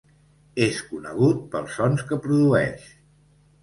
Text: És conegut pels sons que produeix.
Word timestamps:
És 0.67 0.79
conegut 0.93 1.45
pels 1.53 1.79
sons 1.79 2.05
que 2.09 2.23
produeix. 2.27 2.93